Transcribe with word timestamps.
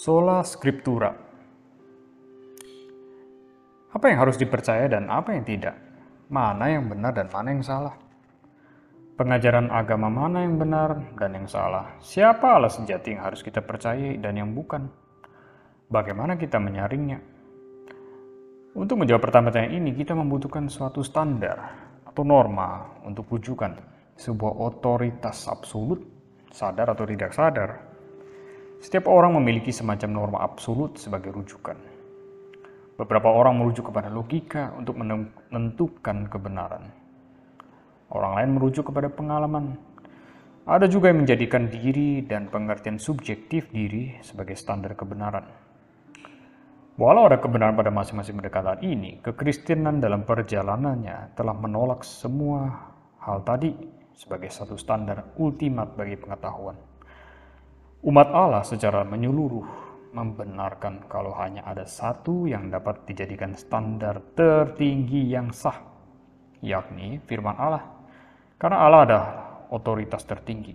Sola 0.00 0.40
Scriptura. 0.40 1.12
Apa 3.92 4.04
yang 4.08 4.24
harus 4.24 4.40
dipercaya 4.40 4.88
dan 4.88 5.12
apa 5.12 5.36
yang 5.36 5.44
tidak? 5.44 5.76
Mana 6.32 6.72
yang 6.72 6.88
benar 6.88 7.12
dan 7.12 7.28
mana 7.28 7.52
yang 7.52 7.60
salah? 7.60 7.92
Pengajaran 9.20 9.68
agama 9.68 10.08
mana 10.08 10.40
yang 10.40 10.56
benar 10.56 10.96
dan 11.20 11.36
yang 11.36 11.44
salah? 11.44 12.00
Siapa 12.00 12.48
Allah 12.48 12.72
sejati 12.72 13.12
yang 13.12 13.28
harus 13.28 13.44
kita 13.44 13.60
percayai 13.60 14.16
dan 14.16 14.40
yang 14.40 14.56
bukan? 14.56 14.88
Bagaimana 15.92 16.40
kita 16.40 16.56
menyaringnya? 16.56 17.20
Untuk 18.72 19.04
menjawab 19.04 19.20
pertanyaan 19.20 19.68
ini, 19.68 19.92
kita 19.92 20.16
membutuhkan 20.16 20.72
suatu 20.72 21.04
standar 21.04 21.76
atau 22.08 22.24
norma 22.24 23.04
untuk 23.04 23.28
rujukan 23.28 23.76
sebuah 24.16 24.64
otoritas 24.64 25.44
absolut, 25.44 26.00
sadar 26.48 26.88
atau 26.88 27.04
tidak 27.04 27.36
sadar, 27.36 27.89
setiap 28.80 29.12
orang 29.12 29.36
memiliki 29.36 29.68
semacam 29.68 30.08
norma 30.08 30.38
absolut 30.40 30.96
sebagai 30.96 31.36
rujukan. 31.36 31.76
Beberapa 32.96 33.28
orang 33.28 33.60
merujuk 33.60 33.92
kepada 33.92 34.08
logika 34.08 34.72
untuk 34.72 34.96
menentukan 34.96 36.28
kebenaran. 36.32 36.88
Orang 38.08 38.40
lain 38.40 38.50
merujuk 38.56 38.88
kepada 38.88 39.12
pengalaman. 39.12 39.76
Ada 40.64 40.88
juga 40.88 41.12
yang 41.12 41.24
menjadikan 41.24 41.68
diri 41.68 42.24
dan 42.24 42.48
pengertian 42.48 42.96
subjektif 42.96 43.68
diri 43.68 44.16
sebagai 44.24 44.56
standar 44.56 44.96
kebenaran. 44.96 45.44
Walau 47.00 47.28
ada 47.28 47.40
kebenaran 47.40 47.76
pada 47.76 47.88
masing-masing 47.88 48.36
pendekatan 48.36 48.80
ini, 48.84 49.24
kekristenan 49.24 50.04
dalam 50.04 50.28
perjalanannya 50.28 51.32
telah 51.32 51.56
menolak 51.56 52.04
semua 52.04 52.68
hal 53.24 53.40
tadi 53.40 53.72
sebagai 54.12 54.52
satu 54.52 54.76
standar 54.76 55.32
ultimat 55.40 55.96
bagi 55.96 56.20
pengetahuan. 56.20 56.76
Umat 58.00 58.32
Allah 58.32 58.64
secara 58.64 59.04
menyeluruh 59.04 59.68
membenarkan 60.16 61.04
kalau 61.04 61.36
hanya 61.36 61.60
ada 61.68 61.84
satu 61.84 62.48
yang 62.48 62.72
dapat 62.72 63.04
dijadikan 63.04 63.52
standar 63.52 64.24
tertinggi 64.32 65.28
yang 65.28 65.52
sah, 65.52 65.76
yakni 66.64 67.20
firman 67.28 67.52
Allah. 67.60 67.84
Karena 68.56 68.88
Allah 68.88 69.00
ada 69.04 69.20
otoritas 69.68 70.24
tertinggi. 70.24 70.72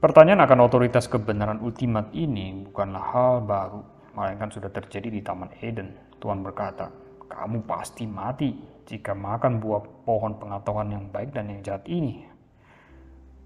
Pertanyaan 0.00 0.48
akan 0.48 0.64
otoritas 0.64 1.12
kebenaran 1.12 1.60
ultimat 1.60 2.08
ini 2.16 2.56
bukanlah 2.72 3.04
hal 3.12 3.44
baru, 3.44 3.84
melainkan 4.16 4.48
sudah 4.48 4.72
terjadi 4.72 5.12
di 5.12 5.20
Taman 5.20 5.60
Eden. 5.60 5.92
Tuhan 6.16 6.40
berkata, 6.40 6.88
kamu 7.28 7.68
pasti 7.68 8.08
mati 8.08 8.56
jika 8.88 9.12
makan 9.12 9.60
buah 9.60 10.08
pohon 10.08 10.40
pengetahuan 10.40 10.88
yang 10.88 11.04
baik 11.12 11.36
dan 11.36 11.52
yang 11.52 11.60
jahat 11.60 11.84
ini. 11.84 12.35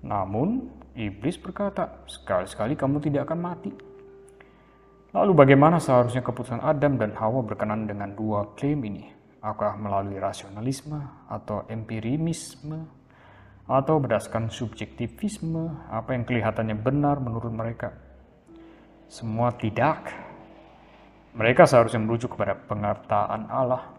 Namun, 0.00 0.80
Iblis 0.96 1.36
berkata, 1.38 2.04
sekali-sekali 2.08 2.74
kamu 2.74 2.98
tidak 3.04 3.28
akan 3.28 3.40
mati. 3.40 3.70
Lalu 5.10 5.32
bagaimana 5.34 5.82
seharusnya 5.82 6.22
keputusan 6.22 6.62
Adam 6.62 6.94
dan 6.94 7.10
Hawa 7.18 7.42
berkenan 7.42 7.90
dengan 7.90 8.14
dua 8.14 8.54
klaim 8.54 8.78
ini? 8.86 9.10
Apakah 9.42 9.74
melalui 9.74 10.22
rasionalisme 10.22 11.02
atau 11.26 11.66
empirimisme? 11.66 12.86
Atau 13.70 14.02
berdasarkan 14.02 14.50
subjektivisme, 14.50 15.90
apa 15.90 16.14
yang 16.14 16.26
kelihatannya 16.26 16.74
benar 16.74 17.22
menurut 17.22 17.54
mereka? 17.54 17.94
Semua 19.06 19.54
tidak. 19.54 20.10
Mereka 21.38 21.66
seharusnya 21.66 22.02
merujuk 22.02 22.34
kepada 22.34 22.58
pengertaan 22.58 23.46
Allah. 23.46 23.94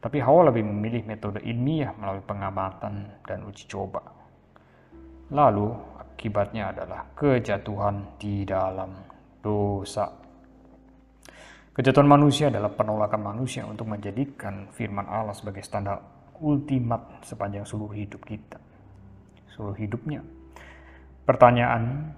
Tapi 0.00 0.24
Hawa 0.24 0.48
lebih 0.48 0.64
memilih 0.64 1.04
metode 1.04 1.44
ilmiah 1.44 1.92
melalui 2.00 2.24
pengamatan 2.24 3.12
dan 3.28 3.44
uji 3.44 3.68
coba. 3.68 4.21
Lalu 5.32 5.72
akibatnya 5.96 6.76
adalah 6.76 7.08
kejatuhan 7.16 8.20
di 8.20 8.44
dalam 8.44 8.92
dosa. 9.40 10.12
Kejatuhan 11.72 12.04
manusia 12.04 12.52
adalah 12.52 12.68
penolakan 12.68 13.32
manusia 13.32 13.64
untuk 13.64 13.88
menjadikan 13.88 14.68
firman 14.76 15.08
Allah 15.08 15.32
sebagai 15.32 15.64
standar 15.64 16.04
ultimat 16.44 17.24
sepanjang 17.24 17.64
seluruh 17.64 17.96
hidup 17.96 18.20
kita. 18.28 18.60
Seluruh 19.56 19.72
hidupnya. 19.80 20.20
Pertanyaan, 21.24 22.12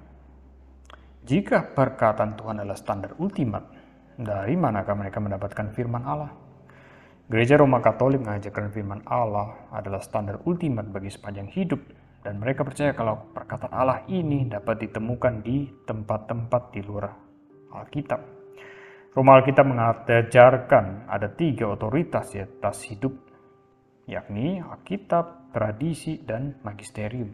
jika 1.22 1.70
perkataan 1.70 2.34
Tuhan 2.34 2.66
adalah 2.66 2.74
standar 2.74 3.14
ultimat, 3.22 3.62
dari 4.18 4.58
manakah 4.58 4.94
mereka 4.98 5.22
mendapatkan 5.22 5.70
firman 5.70 6.02
Allah? 6.02 6.34
Gereja 7.30 7.62
Roma 7.62 7.78
Katolik 7.78 8.20
mengajarkan 8.26 8.74
firman 8.74 9.06
Allah 9.06 9.70
adalah 9.70 10.02
standar 10.02 10.42
ultimat 10.44 10.86
bagi 10.90 11.08
sepanjang 11.14 11.48
hidup 11.54 11.80
dan 12.24 12.40
mereka 12.40 12.64
percaya 12.64 12.96
kalau 12.96 13.28
perkataan 13.36 13.76
Allah 13.76 14.00
ini 14.08 14.48
dapat 14.48 14.88
ditemukan 14.88 15.44
di 15.44 15.68
tempat-tempat 15.84 16.62
di 16.72 16.80
luar 16.80 17.12
Alkitab. 17.68 18.20
Roma 19.12 19.36
Alkitab 19.38 19.68
mengajarkan 19.68 21.06
ada 21.06 21.28
tiga 21.36 21.68
otoritas 21.68 22.32
di 22.32 22.40
atas 22.40 22.88
hidup, 22.88 23.12
yakni 24.08 24.58
Alkitab, 24.58 25.52
tradisi, 25.52 26.18
dan 26.24 26.58
magisterium. 26.64 27.28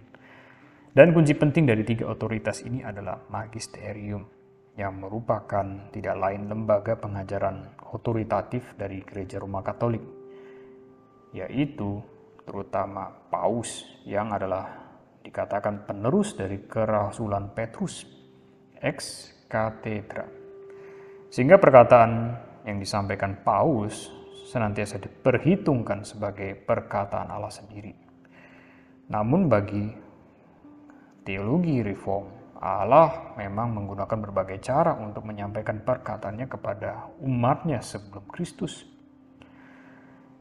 Dan 0.91 1.15
kunci 1.15 1.39
penting 1.39 1.71
dari 1.71 1.87
tiga 1.87 2.11
otoritas 2.11 2.67
ini 2.67 2.83
adalah 2.83 3.23
magisterium, 3.31 4.27
yang 4.75 4.99
merupakan 4.99 5.89
tidak 5.95 6.19
lain 6.19 6.51
lembaga 6.51 6.99
pengajaran 6.99 7.79
otoritatif 7.95 8.75
dari 8.75 9.07
Gereja 9.07 9.39
Roma 9.39 9.63
Katolik, 9.63 10.03
yaitu 11.31 12.03
terutama 12.43 13.15
Paus 13.31 13.87
yang 14.03 14.35
adalah 14.35 14.80
dikatakan 15.21 15.85
penerus 15.85 16.33
dari 16.35 16.65
kerasulan 16.65 17.53
Petrus 17.53 18.05
ex 18.81 19.31
katedra. 19.47 20.25
Sehingga 21.31 21.61
perkataan 21.61 22.11
yang 22.67 22.81
disampaikan 22.81 23.39
Paus 23.45 24.11
senantiasa 24.51 24.99
diperhitungkan 24.99 26.03
sebagai 26.03 26.59
perkataan 26.59 27.31
Allah 27.31 27.53
sendiri. 27.53 27.95
Namun 29.11 29.47
bagi 29.47 29.87
teologi 31.23 31.83
reform, 31.87 32.59
Allah 32.61 33.35
memang 33.39 33.73
menggunakan 33.73 34.19
berbagai 34.21 34.59
cara 34.61 34.93
untuk 34.99 35.25
menyampaikan 35.25 35.81
perkataannya 35.81 36.47
kepada 36.51 37.09
umatnya 37.23 37.81
sebelum 37.81 38.27
Kristus. 38.29 38.85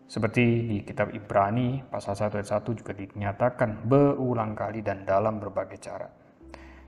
Seperti 0.10 0.66
di 0.66 0.78
kitab 0.82 1.14
Ibrani 1.14 1.86
pasal 1.86 2.18
1 2.18 2.42
ayat 2.42 2.50
1 2.66 2.80
juga 2.82 2.98
dinyatakan 2.98 3.86
berulang 3.86 4.58
kali 4.58 4.82
dan 4.82 5.06
dalam 5.06 5.38
berbagai 5.38 5.78
cara. 5.78 6.10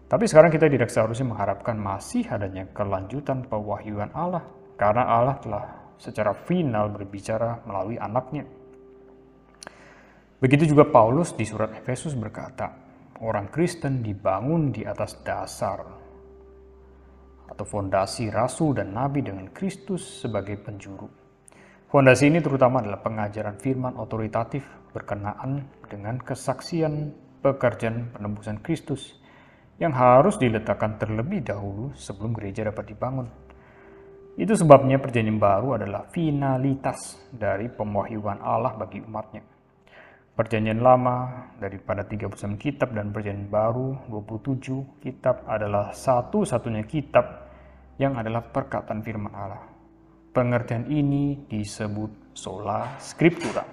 Tapi 0.10 0.26
sekarang 0.26 0.50
kita 0.50 0.66
tidak 0.66 0.90
seharusnya 0.90 1.30
mengharapkan 1.30 1.78
masih 1.78 2.26
adanya 2.26 2.66
kelanjutan 2.74 3.46
pewahyuan 3.46 4.10
Allah 4.18 4.42
karena 4.74 5.06
Allah 5.06 5.38
telah 5.38 5.66
secara 6.02 6.34
final 6.34 6.90
berbicara 6.90 7.62
melalui 7.70 8.02
anaknya. 8.02 8.42
Begitu 10.42 10.74
juga 10.74 10.90
Paulus 10.90 11.38
di 11.38 11.46
surat 11.46 11.78
Efesus 11.78 12.18
berkata, 12.18 12.74
orang 13.22 13.54
Kristen 13.54 14.02
dibangun 14.02 14.74
di 14.74 14.82
atas 14.82 15.22
dasar 15.22 15.86
atau 17.46 17.66
fondasi 17.70 18.34
rasul 18.34 18.74
dan 18.74 18.98
nabi 18.98 19.22
dengan 19.22 19.46
Kristus 19.54 20.26
sebagai 20.26 20.58
penjuru. 20.58 21.21
Fondasi 21.92 22.32
ini 22.32 22.40
terutama 22.40 22.80
adalah 22.80 23.04
pengajaran 23.04 23.60
firman 23.60 24.00
otoritatif 24.00 24.64
berkenaan 24.96 25.68
dengan 25.92 26.24
kesaksian 26.24 27.12
pekerjaan 27.44 28.16
penembusan 28.16 28.64
Kristus 28.64 29.20
yang 29.76 29.92
harus 29.92 30.40
diletakkan 30.40 30.96
terlebih 30.96 31.44
dahulu 31.44 31.92
sebelum 32.00 32.32
gereja 32.32 32.72
dapat 32.72 32.96
dibangun. 32.96 33.28
Itu 34.40 34.56
sebabnya 34.56 35.04
perjanjian 35.04 35.36
baru 35.36 35.76
adalah 35.76 36.08
finalitas 36.08 37.28
dari 37.28 37.68
pewahyuan 37.68 38.40
Allah 38.40 38.72
bagi 38.80 39.04
umatnya. 39.04 39.44
Perjanjian 40.32 40.80
lama 40.80 41.44
daripada 41.60 42.08
39 42.08 42.56
kitab 42.56 42.96
dan 42.96 43.12
perjanjian 43.12 43.52
baru 43.52 44.08
27 44.08 45.04
kitab 45.04 45.44
adalah 45.44 45.92
satu-satunya 45.92 46.88
kitab 46.88 47.52
yang 48.00 48.16
adalah 48.16 48.48
perkataan 48.48 49.04
firman 49.04 49.36
Allah. 49.36 49.71
Pengertian 50.32 50.88
ini 50.88 51.44
disebut 51.52 52.32
sola 52.32 52.96
scriptura. 53.04 53.68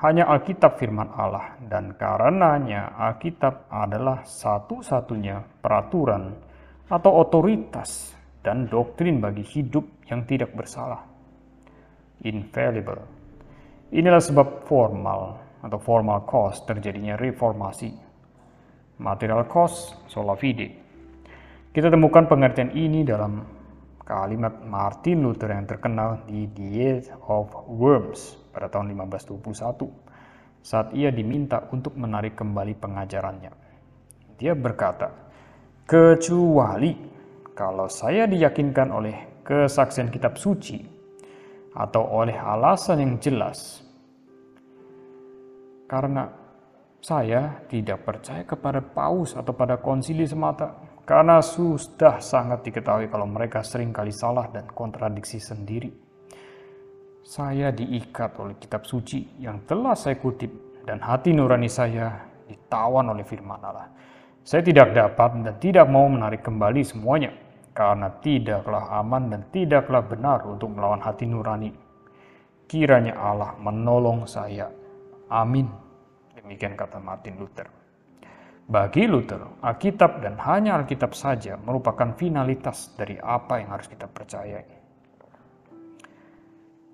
Hanya 0.00 0.24
Alkitab 0.24 0.80
firman 0.80 1.12
Allah 1.12 1.60
dan 1.68 1.92
karenanya 1.92 2.96
Alkitab 2.96 3.68
adalah 3.68 4.24
satu-satunya 4.24 5.60
peraturan 5.60 6.32
atau 6.88 7.20
otoritas 7.20 8.16
dan 8.40 8.64
doktrin 8.64 9.20
bagi 9.20 9.44
hidup 9.44 9.84
yang 10.08 10.24
tidak 10.24 10.56
bersalah. 10.56 11.04
Infallible. 12.24 13.04
Inilah 13.92 14.24
sebab 14.24 14.64
formal 14.64 15.36
atau 15.60 15.76
formal 15.76 16.24
cause 16.24 16.64
terjadinya 16.64 17.20
reformasi. 17.20 17.92
Material 19.04 19.44
cause 19.52 20.00
sola 20.08 20.32
fide. 20.32 20.72
Kita 21.76 21.92
temukan 21.92 22.24
pengertian 22.24 22.72
ini 22.72 23.04
dalam 23.04 23.60
kalimat 24.02 24.62
Martin 24.66 25.22
Luther 25.22 25.54
yang 25.54 25.66
terkenal 25.66 26.26
di 26.26 26.50
The 26.50 26.68
Age 26.78 27.08
of 27.26 27.54
Worms 27.70 28.38
pada 28.50 28.66
tahun 28.68 28.94
1521 28.94 30.62
saat 30.62 30.94
ia 30.94 31.10
diminta 31.10 31.66
untuk 31.74 31.98
menarik 31.98 32.38
kembali 32.38 32.78
pengajarannya. 32.78 33.52
Dia 34.38 34.54
berkata, 34.54 35.10
kecuali 35.86 36.94
kalau 37.54 37.90
saya 37.90 38.30
diyakinkan 38.30 38.88
oleh 38.94 39.42
kesaksian 39.42 40.10
kitab 40.10 40.38
suci 40.38 40.78
atau 41.74 42.02
oleh 42.06 42.38
alasan 42.38 43.02
yang 43.02 43.14
jelas, 43.18 43.82
karena 45.90 46.30
saya 47.02 47.66
tidak 47.66 48.06
percaya 48.06 48.46
kepada 48.46 48.78
paus 48.78 49.34
atau 49.34 49.50
pada 49.50 49.82
konsili 49.82 50.22
semata, 50.22 50.91
karena 51.02 51.42
sudah 51.42 52.22
sangat 52.22 52.62
diketahui 52.62 53.10
kalau 53.10 53.26
mereka 53.26 53.60
sering 53.66 53.90
kali 53.90 54.14
salah 54.14 54.46
dan 54.50 54.70
kontradiksi 54.70 55.42
sendiri. 55.42 55.90
Saya 57.22 57.70
diikat 57.70 58.38
oleh 58.38 58.58
kitab 58.58 58.86
suci 58.86 59.38
yang 59.38 59.62
telah 59.66 59.94
saya 59.94 60.18
kutip 60.18 60.82
dan 60.86 60.98
hati 60.98 61.30
nurani 61.30 61.70
saya 61.70 62.28
ditawan 62.46 63.08
oleh 63.14 63.22
firman 63.22 63.62
Allah. 63.62 63.88
Saya 64.42 64.66
tidak 64.66 64.90
dapat 64.90 65.38
dan 65.46 65.54
tidak 65.62 65.86
mau 65.86 66.10
menarik 66.10 66.42
kembali 66.42 66.82
semuanya, 66.82 67.30
karena 67.70 68.10
tidaklah 68.18 68.90
aman 68.98 69.30
dan 69.30 69.42
tidaklah 69.54 70.02
benar 70.02 70.42
untuk 70.44 70.74
melawan 70.74 70.98
hati 70.98 71.30
nurani. 71.30 71.70
Kiranya 72.66 73.14
Allah 73.14 73.54
menolong 73.62 74.26
saya. 74.26 74.66
Amin. 75.30 75.70
Demikian 76.34 76.74
kata 76.74 76.98
Martin 76.98 77.38
Luther. 77.38 77.70
Bagi 78.62 79.04
Luther, 79.10 79.58
Alkitab 79.60 80.22
dan 80.22 80.38
hanya 80.42 80.78
Alkitab 80.78 81.12
saja 81.12 81.58
merupakan 81.58 82.14
finalitas 82.14 82.94
dari 82.94 83.18
apa 83.18 83.58
yang 83.58 83.74
harus 83.74 83.90
kita 83.90 84.06
percayai. 84.06 84.80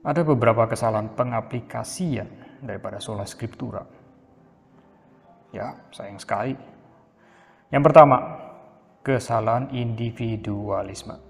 Ada 0.03 0.23
beberapa 0.25 0.65
kesalahan 0.65 1.12
pengaplikasian 1.12 2.61
daripada 2.65 2.99
sola 2.99 3.29
scriptura. 3.29 3.85
Ya, 5.53 5.76
sayang 5.93 6.20
sekali 6.20 6.79
yang 7.69 7.85
pertama, 7.85 8.41
kesalahan 9.05 9.69
individualisme. 9.76 11.21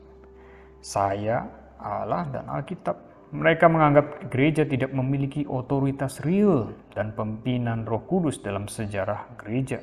Saya, 0.78 1.50
Allah, 1.82 2.30
dan 2.30 2.46
Alkitab. 2.46 3.10
Mereka 3.28 3.66
menganggap 3.68 4.30
gereja 4.32 4.62
tidak 4.64 4.94
memiliki 4.94 5.44
otoritas 5.44 6.22
real 6.24 6.72
dan 6.94 7.12
pemimpinan 7.12 7.84
roh 7.84 8.00
kudus 8.06 8.40
dalam 8.40 8.70
sejarah 8.70 9.34
gereja. 9.36 9.82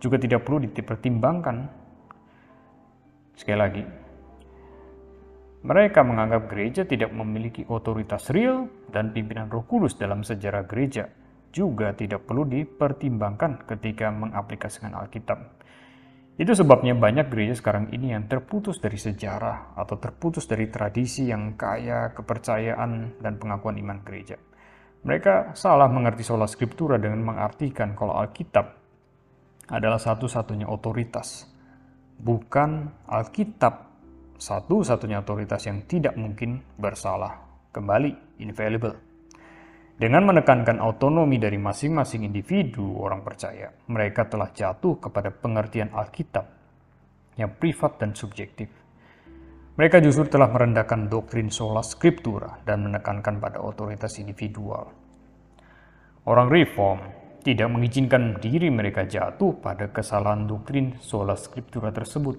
Juga 0.00 0.16
tidak 0.16 0.42
perlu 0.48 0.64
dipertimbangkan. 0.64 1.56
Sekali 3.36 3.58
lagi, 3.60 3.84
mereka 5.60 6.00
menganggap 6.00 6.48
gereja 6.48 6.88
tidak 6.88 7.12
memiliki 7.12 7.68
otoritas 7.68 8.32
real 8.32 8.64
dan 8.88 9.12
pimpinan 9.12 9.52
roh 9.52 9.68
kudus 9.68 9.92
dalam 10.00 10.24
sejarah 10.24 10.64
gereja 10.64 11.04
juga 11.50 11.92
tidak 11.92 12.24
perlu 12.24 12.46
dipertimbangkan 12.46 13.66
ketika 13.66 14.08
mengaplikasikan 14.08 14.94
Alkitab. 14.94 15.60
Itu 16.40 16.56
sebabnya 16.56 16.96
banyak 16.96 17.28
gereja 17.28 17.52
sekarang 17.52 17.92
ini 17.92 18.16
yang 18.16 18.24
terputus 18.24 18.80
dari 18.80 18.96
sejarah 18.96 19.76
atau 19.76 20.00
terputus 20.00 20.48
dari 20.48 20.72
tradisi 20.72 21.28
yang 21.28 21.52
kaya 21.60 22.16
kepercayaan 22.16 23.20
dan 23.20 23.36
pengakuan 23.36 23.76
iman 23.76 24.00
gereja. 24.00 24.40
Mereka 25.04 25.52
salah 25.52 25.92
mengerti 25.92 26.24
sola 26.24 26.48
scriptura 26.48 26.96
dengan 26.96 27.20
mengartikan 27.20 27.92
kalau 27.92 28.16
Alkitab 28.16 28.79
adalah 29.70 30.02
satu-satunya 30.02 30.66
otoritas. 30.66 31.46
Bukan 32.20 32.90
Alkitab 33.08 33.90
satu-satunya 34.40 35.20
otoritas 35.20 35.62
yang 35.68 35.84
tidak 35.84 36.16
mungkin 36.16 36.64
bersalah. 36.80 37.44
Kembali, 37.70 38.40
infallible. 38.42 38.96
Dengan 40.00 40.32
menekankan 40.32 40.80
autonomi 40.80 41.36
dari 41.36 41.60
masing-masing 41.60 42.24
individu 42.24 42.98
orang 43.04 43.20
percaya, 43.20 43.68
mereka 43.92 44.24
telah 44.26 44.48
jatuh 44.48 44.96
kepada 44.96 45.28
pengertian 45.28 45.92
Alkitab 45.92 46.46
yang 47.36 47.52
privat 47.60 48.00
dan 48.00 48.16
subjektif. 48.16 48.72
Mereka 49.76 50.00
justru 50.00 50.24
telah 50.28 50.48
merendahkan 50.48 51.06
doktrin 51.12 51.52
sola 51.52 51.84
scriptura 51.84 52.64
dan 52.64 52.88
menekankan 52.88 53.38
pada 53.38 53.60
otoritas 53.60 54.16
individual. 54.16 54.88
Orang 56.24 56.48
reform 56.48 57.19
tidak 57.40 57.68
mengizinkan 57.72 58.36
diri 58.36 58.68
mereka 58.68 59.08
jatuh 59.08 59.56
pada 59.56 59.88
kesalahan 59.88 60.44
doktrin 60.44 61.00
sola 61.00 61.36
scriptura 61.36 61.88
tersebut. 61.88 62.36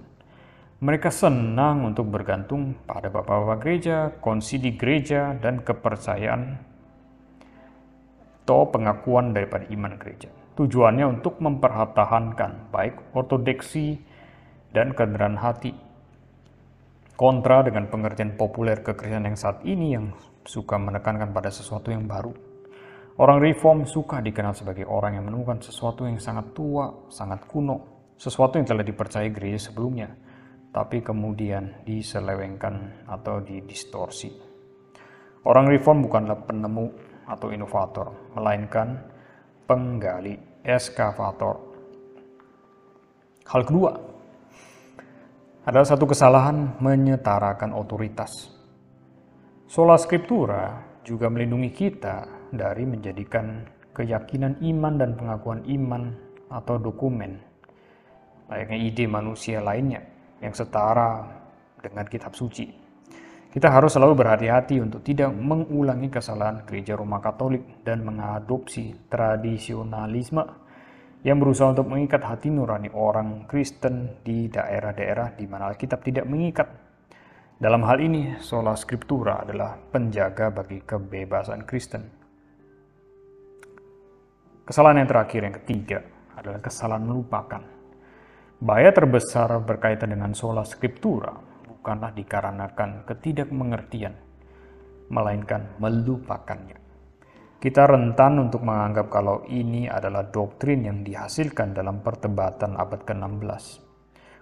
Mereka 0.82 1.14
senang 1.14 1.86
untuk 1.86 2.10
bergantung 2.10 2.74
pada 2.86 3.06
bapak-bapak 3.06 3.58
gereja, 3.62 4.10
konsili 4.18 4.74
gereja, 4.74 5.38
dan 5.38 5.62
kepercayaan 5.62 6.58
atau 8.42 8.66
pengakuan 8.66 9.30
daripada 9.30 9.62
iman 9.70 9.94
gereja. 9.94 10.26
Tujuannya 10.58 11.06
untuk 11.06 11.38
mempertahankan 11.38 12.74
baik 12.74 13.14
ortodoksi 13.14 14.02
dan 14.74 14.90
kebenaran 14.92 15.38
hati. 15.38 15.72
Kontra 17.14 17.62
dengan 17.62 17.86
pengertian 17.86 18.34
populer 18.34 18.82
kekristenan 18.82 19.32
yang 19.32 19.38
saat 19.38 19.62
ini 19.62 19.94
yang 19.94 20.10
suka 20.42 20.74
menekankan 20.76 21.30
pada 21.30 21.54
sesuatu 21.54 21.94
yang 21.94 22.10
baru. 22.10 22.51
Orang 23.20 23.44
reform 23.44 23.84
suka 23.84 24.24
dikenal 24.24 24.56
sebagai 24.56 24.88
orang 24.88 25.20
yang 25.20 25.28
menemukan 25.28 25.60
sesuatu 25.60 26.08
yang 26.08 26.16
sangat 26.16 26.56
tua, 26.56 27.12
sangat 27.12 27.44
kuno, 27.44 28.08
sesuatu 28.16 28.56
yang 28.56 28.64
telah 28.64 28.80
dipercaya 28.80 29.28
gereja 29.28 29.68
sebelumnya, 29.68 30.08
tapi 30.72 31.04
kemudian 31.04 31.84
diselewengkan 31.84 33.04
atau 33.04 33.44
didistorsi. 33.44 34.32
Orang 35.44 35.68
reform 35.68 36.08
bukanlah 36.08 36.40
penemu 36.40 36.86
atau 37.28 37.52
inovator, 37.52 38.32
melainkan 38.32 38.96
penggali 39.68 40.64
eskavator. 40.64 41.56
Hal 43.44 43.62
kedua 43.68 43.92
adalah 45.68 45.84
satu 45.84 46.08
kesalahan 46.08 46.80
menyetarakan 46.80 47.76
otoritas. 47.76 48.48
Sola 49.68 50.00
Scriptura 50.00 50.80
juga 51.04 51.28
melindungi 51.28 51.70
kita 51.76 52.41
dari 52.52 52.84
menjadikan 52.84 53.64
keyakinan 53.96 54.60
iman 54.60 54.94
dan 55.00 55.16
pengakuan 55.16 55.64
iman 55.64 56.12
atau 56.52 56.76
dokumen 56.76 57.52
layaknya 58.52 58.78
ide 58.84 59.04
manusia 59.08 59.64
lainnya 59.64 60.04
yang 60.44 60.52
setara 60.52 61.24
dengan 61.80 62.04
kitab 62.04 62.36
suci. 62.36 62.68
Kita 63.52 63.68
harus 63.68 63.92
selalu 63.92 64.16
berhati-hati 64.16 64.80
untuk 64.80 65.04
tidak 65.04 65.28
mengulangi 65.32 66.08
kesalahan 66.08 66.64
gereja 66.64 66.96
Roma 66.96 67.20
Katolik 67.20 67.84
dan 67.84 68.00
mengadopsi 68.00 68.96
tradisionalisme 69.12 70.40
yang 71.20 71.36
berusaha 71.36 71.76
untuk 71.76 71.86
mengikat 71.92 72.24
hati 72.24 72.48
nurani 72.48 72.88
orang 72.96 73.44
Kristen 73.44 74.24
di 74.24 74.48
daerah-daerah 74.48 75.36
di 75.36 75.44
mana 75.44 75.68
Alkitab 75.68 76.00
tidak 76.00 76.24
mengikat. 76.24 76.68
Dalam 77.60 77.84
hal 77.86 78.00
ini, 78.02 78.40
sola 78.42 78.74
scriptura 78.74 79.44
adalah 79.44 79.78
penjaga 79.78 80.50
bagi 80.50 80.82
kebebasan 80.82 81.62
Kristen. 81.68 82.21
Kesalahan 84.72 85.04
yang 85.04 85.10
terakhir, 85.12 85.40
yang 85.44 85.56
ketiga, 85.60 86.00
adalah 86.32 86.64
kesalahan 86.64 87.04
melupakan. 87.04 87.60
Bahaya 88.56 88.88
terbesar 88.88 89.60
berkaitan 89.60 90.16
dengan 90.16 90.32
sola 90.32 90.64
scriptura 90.64 91.28
bukanlah 91.68 92.08
dikarenakan 92.16 93.04
ketidakmengertian, 93.04 94.16
melainkan 95.12 95.76
melupakannya. 95.76 96.80
Kita 97.60 97.84
rentan 97.84 98.48
untuk 98.48 98.64
menganggap 98.64 99.12
kalau 99.12 99.44
ini 99.44 99.92
adalah 99.92 100.24
doktrin 100.24 100.88
yang 100.88 101.04
dihasilkan 101.04 101.76
dalam 101.76 102.00
pertebatan 102.00 102.72
abad 102.72 103.04
ke-16. 103.04 103.64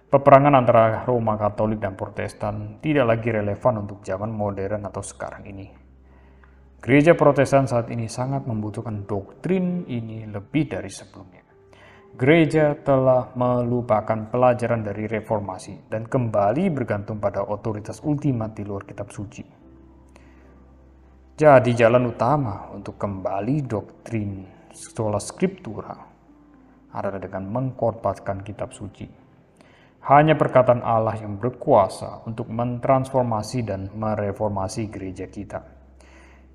Peperangan 0.07 0.55
antara 0.55 1.03
Roma 1.03 1.35
Katolik 1.35 1.83
dan 1.83 1.99
Protestan 1.99 2.79
tidak 2.79 3.19
lagi 3.19 3.35
relevan 3.35 3.83
untuk 3.83 3.99
zaman 3.99 4.31
modern 4.31 4.87
atau 4.87 5.03
sekarang 5.03 5.43
ini. 5.51 5.80
Gereja 6.81 7.13
Protestan 7.13 7.69
saat 7.69 7.93
ini 7.93 8.09
sangat 8.09 8.49
membutuhkan 8.49 9.05
doktrin 9.05 9.85
ini 9.85 10.25
lebih 10.25 10.65
dari 10.65 10.89
sebelumnya 10.89 11.51
gereja 12.11 12.75
telah 12.75 13.31
melupakan 13.39 14.27
pelajaran 14.27 14.83
dari 14.83 15.07
reformasi 15.07 15.87
dan 15.87 16.07
kembali 16.07 16.67
bergantung 16.69 17.23
pada 17.23 17.47
otoritas 17.47 18.03
ultimat 18.03 18.51
di 18.51 18.63
luar 18.67 18.83
kitab 18.83 19.09
suci. 19.11 19.43
Jadi 21.41 21.71
jalan 21.73 22.11
utama 22.11 22.69
untuk 22.75 22.99
kembali 23.01 23.65
doktrin 23.65 24.45
sola 24.69 25.17
scriptura 25.17 25.95
adalah 26.91 27.17
dengan 27.17 27.47
mengkorbankan 27.49 28.43
kitab 28.43 28.75
suci. 28.75 29.07
Hanya 30.01 30.33
perkataan 30.33 30.81
Allah 30.81 31.17
yang 31.17 31.37
berkuasa 31.37 32.25
untuk 32.25 32.49
mentransformasi 32.49 33.59
dan 33.65 33.89
mereformasi 33.93 34.89
gereja 34.89 35.29
kita. 35.29 35.80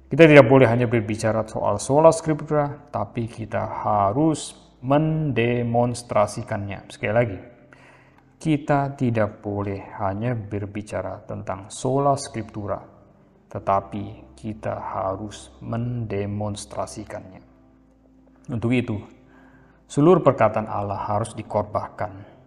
Kita 0.07 0.23
tidak 0.23 0.47
boleh 0.47 0.71
hanya 0.71 0.87
berbicara 0.87 1.43
soal 1.51 1.83
sola 1.83 2.15
scriptura, 2.15 2.71
tapi 2.95 3.27
kita 3.27 3.83
harus 3.83 4.55
mendemonstrasikannya. 4.79 6.87
Sekali 6.87 7.11
lagi, 7.11 7.35
kita 8.39 8.95
tidak 8.95 9.43
boleh 9.43 9.99
hanya 9.99 10.39
berbicara 10.39 11.27
tentang 11.27 11.75
sola 11.75 12.15
scriptura, 12.15 12.79
tetapi 13.51 14.31
kita 14.39 14.79
harus 14.79 15.51
mendemonstrasikannya. 15.59 17.43
Untuk 18.47 18.79
itu, 18.79 19.03
seluruh 19.91 20.23
perkataan 20.23 20.71
Allah 20.71 21.03
harus 21.03 21.35
dikorbankan. 21.35 22.39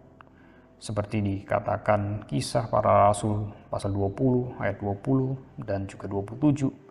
seperti 0.80 1.20
dikatakan 1.20 2.24
kisah 2.24 2.72
para 2.72 3.12
rasul 3.12 3.52
pasal 3.68 3.92
20 3.92 4.64
ayat 4.64 4.80
20 4.80 5.60
dan 5.60 5.84
juga 5.84 6.08
27 6.08 6.89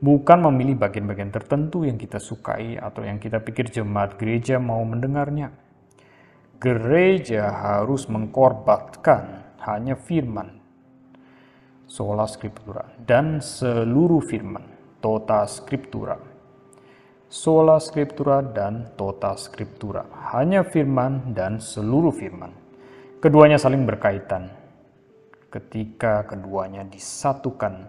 bukan 0.00 0.48
memilih 0.48 0.80
bagian-bagian 0.80 1.28
tertentu 1.28 1.84
yang 1.84 2.00
kita 2.00 2.16
sukai 2.16 2.80
atau 2.80 3.04
yang 3.04 3.20
kita 3.20 3.38
pikir 3.44 3.68
jemaat 3.68 4.16
gereja 4.16 4.56
mau 4.56 4.80
mendengarnya. 4.82 5.52
Gereja 6.60 7.52
harus 7.52 8.08
mengkorbatkan 8.08 9.44
hanya 9.64 9.96
firman 9.96 10.60
sola 11.84 12.24
scriptura 12.24 12.84
dan 13.04 13.44
seluruh 13.44 14.24
firman 14.24 14.64
tota 15.04 15.44
scriptura. 15.44 16.16
Sola 17.30 17.78
scriptura 17.78 18.42
dan 18.42 18.90
tota 18.98 19.38
scriptura. 19.38 20.02
Hanya 20.34 20.66
firman 20.66 21.30
dan 21.30 21.62
seluruh 21.62 22.10
firman. 22.10 22.50
Keduanya 23.22 23.54
saling 23.54 23.86
berkaitan. 23.86 24.50
Ketika 25.46 26.26
keduanya 26.26 26.82
disatukan 26.86 27.86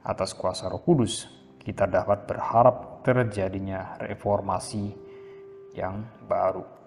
atas 0.00 0.32
kuasa 0.32 0.72
Roh 0.72 0.80
Kudus, 0.80 1.39
kita 1.60 1.84
dapat 1.84 2.24
berharap 2.24 3.04
terjadinya 3.04 4.00
reformasi 4.00 4.88
yang 5.76 6.02
baru. 6.24 6.79